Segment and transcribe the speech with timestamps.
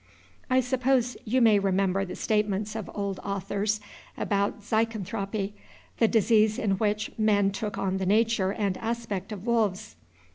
[0.49, 3.79] I suppose you may remember the statements of old authors
[4.17, 5.53] about Zycanthropy,
[5.99, 9.95] the disease in which men took on the nature and aspect of wolves.